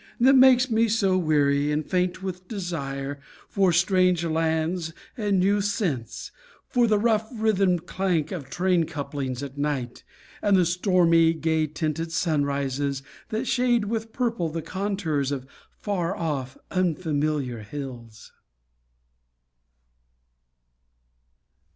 That 0.19 0.33
makes 0.33 0.71
me 0.71 0.87
so 0.87 1.15
weary 1.15 1.71
and 1.71 1.85
faint 1.85 2.23
with 2.23 2.47
desire 2.47 3.19
For 3.47 3.71
strange 3.71 4.25
lands 4.25 4.93
and 5.15 5.39
new 5.39 5.61
scents; 5.61 6.31
For 6.67 6.87
the 6.87 6.97
rough 6.97 7.29
rhythmed 7.31 7.85
clank 7.85 8.31
Of 8.31 8.49
train 8.49 8.85
couplings 8.85 9.43
at 9.43 9.59
night, 9.59 10.03
And 10.41 10.57
the 10.57 10.65
stormy, 10.65 11.35
gay 11.35 11.67
tinted 11.67 12.11
sunrises 12.11 13.03
That 13.29 13.45
shade 13.45 13.85
with 13.85 14.11
purple 14.11 14.49
the 14.49 14.63
contours 14.63 15.31
Of 15.31 15.45
far 15.79 16.15
off, 16.17 16.57
unfamiliar 16.71 17.59
hills. 17.59 18.31